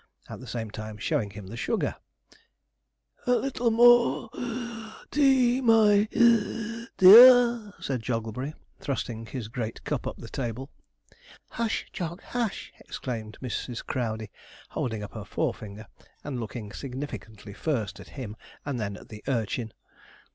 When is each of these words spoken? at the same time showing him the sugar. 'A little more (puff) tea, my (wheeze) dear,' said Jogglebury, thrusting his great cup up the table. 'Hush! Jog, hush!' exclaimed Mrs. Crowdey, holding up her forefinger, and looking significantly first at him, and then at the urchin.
at 0.27 0.39
the 0.39 0.47
same 0.47 0.71
time 0.71 0.97
showing 0.97 1.29
him 1.29 1.45
the 1.45 1.55
sugar. 1.55 1.95
'A 3.27 3.35
little 3.35 3.69
more 3.69 4.31
(puff) 4.31 5.05
tea, 5.11 5.61
my 5.61 6.07
(wheeze) 6.11 6.89
dear,' 6.97 7.71
said 7.79 8.01
Jogglebury, 8.01 8.55
thrusting 8.79 9.27
his 9.27 9.47
great 9.47 9.83
cup 9.83 10.07
up 10.07 10.17
the 10.17 10.27
table. 10.27 10.71
'Hush! 11.51 11.85
Jog, 11.93 12.23
hush!' 12.23 12.73
exclaimed 12.79 13.37
Mrs. 13.43 13.85
Crowdey, 13.85 14.31
holding 14.69 15.03
up 15.03 15.13
her 15.13 15.23
forefinger, 15.23 15.85
and 16.23 16.39
looking 16.39 16.71
significantly 16.71 17.53
first 17.53 17.99
at 17.99 18.09
him, 18.17 18.35
and 18.65 18.79
then 18.79 18.97
at 18.97 19.09
the 19.09 19.23
urchin. 19.27 19.71